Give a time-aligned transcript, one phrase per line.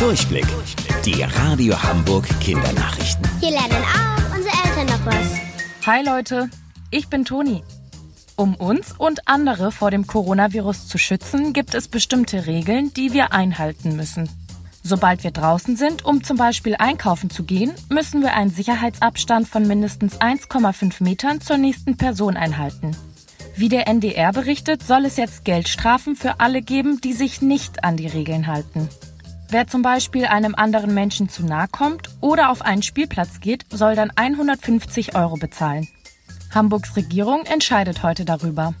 [0.00, 0.46] Durchblick.
[1.04, 3.28] Die Radio Hamburg Kindernachrichten.
[3.38, 5.86] Hier lernen auch unsere Eltern noch was.
[5.86, 6.48] Hi Leute,
[6.90, 7.62] ich bin Toni.
[8.34, 13.34] Um uns und andere vor dem Coronavirus zu schützen, gibt es bestimmte Regeln, die wir
[13.34, 14.30] einhalten müssen.
[14.82, 19.68] Sobald wir draußen sind, um zum Beispiel einkaufen zu gehen, müssen wir einen Sicherheitsabstand von
[19.68, 22.96] mindestens 1,5 Metern zur nächsten Person einhalten.
[23.54, 27.98] Wie der NDR berichtet, soll es jetzt Geldstrafen für alle geben, die sich nicht an
[27.98, 28.88] die Regeln halten.
[29.50, 33.96] Wer zum Beispiel einem anderen Menschen zu nahe kommt oder auf einen Spielplatz geht, soll
[33.96, 35.88] dann 150 Euro bezahlen.
[36.54, 38.74] Hamburgs Regierung entscheidet heute darüber.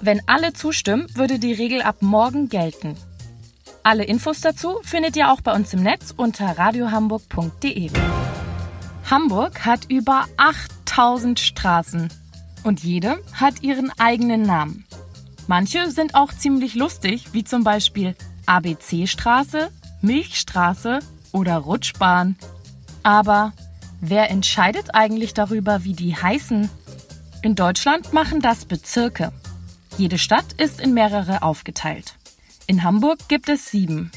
[0.00, 2.96] Wenn alle zustimmen, würde die Regel ab morgen gelten.
[3.82, 7.90] Alle Infos dazu findet ihr auch bei uns im Netz unter radiohamburg.de.
[9.10, 12.08] Hamburg hat über 8000 Straßen
[12.64, 14.86] und jede hat ihren eigenen Namen.
[15.48, 18.14] Manche sind auch ziemlich lustig, wie zum Beispiel
[18.46, 21.00] ABC-Straße, Milchstraße
[21.32, 22.36] oder Rutschbahn.
[23.02, 23.52] Aber
[24.00, 26.70] wer entscheidet eigentlich darüber, wie die heißen?
[27.42, 29.32] In Deutschland machen das Bezirke.
[29.96, 32.14] Jede Stadt ist in mehrere aufgeteilt.
[32.66, 34.10] In Hamburg gibt es sieben.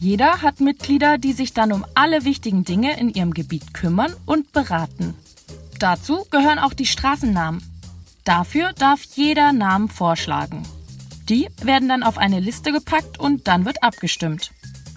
[0.00, 4.52] Jeder hat Mitglieder, die sich dann um alle wichtigen Dinge in ihrem Gebiet kümmern und
[4.52, 5.14] beraten.
[5.78, 7.62] Dazu gehören auch die Straßennamen.
[8.24, 10.62] Dafür darf jeder Namen vorschlagen.
[11.28, 14.50] Die werden dann auf eine Liste gepackt und dann wird abgestimmt.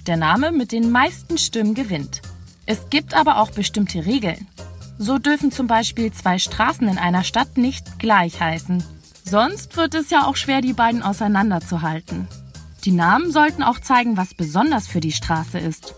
[0.08, 2.22] Der Name mit den meisten Stimmen gewinnt.
[2.66, 4.48] Es gibt aber auch bestimmte Regeln.
[4.98, 8.82] So dürfen zum Beispiel zwei Straßen in einer Stadt nicht gleich heißen.
[9.26, 12.30] Sonst wird es ja auch schwer, die beiden auseinanderzuhalten.
[12.86, 15.94] Die Namen sollten auch zeigen, was besonders für die Straße ist.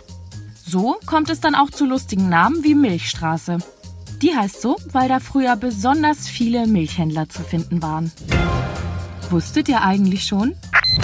[0.65, 3.59] So kommt es dann auch zu lustigen Namen wie Milchstraße.
[4.23, 8.11] Die heißt so, weil da früher besonders viele Milchhändler zu finden waren.
[9.29, 10.55] Wusstet ihr eigentlich schon?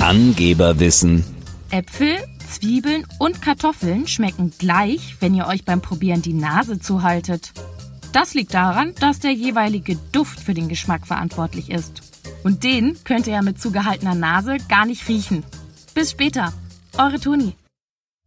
[0.02, 1.35] Angeberwissen.
[1.76, 2.16] Äpfel,
[2.50, 7.52] Zwiebeln und Kartoffeln schmecken gleich, wenn ihr euch beim Probieren die Nase zuhaltet.
[8.14, 12.02] Das liegt daran, dass der jeweilige Duft für den Geschmack verantwortlich ist.
[12.46, 15.44] Und den könnt ihr ja mit zugehaltener Nase gar nicht riechen.
[15.94, 16.54] Bis später.
[16.98, 17.56] Eure Toni.